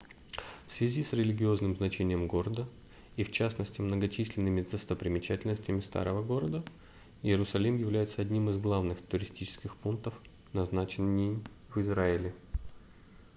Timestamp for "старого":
5.79-6.23